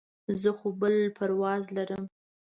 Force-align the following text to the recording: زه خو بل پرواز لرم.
زه 0.41 0.49
خو 0.57 0.67
بل 0.79 0.95
پرواز 1.17 1.63
لرم. 1.75 2.03